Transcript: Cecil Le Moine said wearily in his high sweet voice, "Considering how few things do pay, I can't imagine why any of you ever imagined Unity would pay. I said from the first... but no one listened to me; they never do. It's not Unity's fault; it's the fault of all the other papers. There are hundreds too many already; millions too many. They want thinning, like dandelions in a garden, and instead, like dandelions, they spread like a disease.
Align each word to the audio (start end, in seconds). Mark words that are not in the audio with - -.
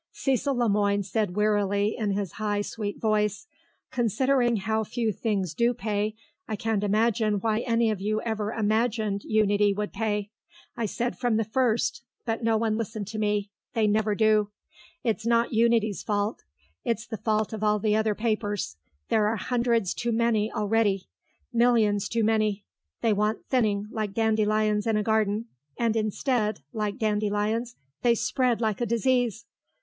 Cecil 0.13 0.55
Le 0.55 0.67
Moine 0.67 1.03
said 1.03 1.35
wearily 1.35 1.95
in 1.95 2.09
his 2.09 2.31
high 2.31 2.63
sweet 2.63 2.99
voice, 2.99 3.45
"Considering 3.91 4.55
how 4.55 4.83
few 4.83 5.13
things 5.13 5.53
do 5.53 5.75
pay, 5.75 6.15
I 6.47 6.55
can't 6.55 6.83
imagine 6.83 7.35
why 7.35 7.59
any 7.59 7.91
of 7.91 8.01
you 8.01 8.19
ever 8.23 8.51
imagined 8.51 9.23
Unity 9.23 9.73
would 9.75 9.93
pay. 9.93 10.31
I 10.75 10.87
said 10.87 11.19
from 11.19 11.37
the 11.37 11.43
first... 11.43 12.01
but 12.25 12.43
no 12.43 12.57
one 12.57 12.77
listened 12.79 13.05
to 13.09 13.19
me; 13.19 13.51
they 13.75 13.85
never 13.85 14.15
do. 14.15 14.49
It's 15.03 15.23
not 15.23 15.53
Unity's 15.53 16.01
fault; 16.01 16.41
it's 16.83 17.05
the 17.05 17.17
fault 17.17 17.53
of 17.53 17.63
all 17.63 17.77
the 17.77 17.95
other 17.95 18.15
papers. 18.15 18.77
There 19.09 19.27
are 19.27 19.35
hundreds 19.35 19.93
too 19.93 20.11
many 20.11 20.51
already; 20.51 21.09
millions 21.53 22.09
too 22.09 22.23
many. 22.23 22.65
They 23.01 23.13
want 23.13 23.45
thinning, 23.49 23.87
like 23.91 24.13
dandelions 24.15 24.87
in 24.87 24.97
a 24.97 25.03
garden, 25.03 25.45
and 25.77 25.95
instead, 25.95 26.61
like 26.73 26.97
dandelions, 26.97 27.75
they 28.01 28.15
spread 28.15 28.61
like 28.61 28.81
a 28.81 28.87
disease. 28.87 29.45